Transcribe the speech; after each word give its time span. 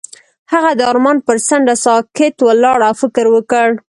هغه 0.53 0.71
د 0.75 0.81
آرمان 0.91 1.17
پر 1.27 1.37
څنډه 1.47 1.75
ساکت 1.85 2.35
ولاړ 2.47 2.79
او 2.87 2.93
فکر 3.01 3.25
وکړ. 3.35 3.67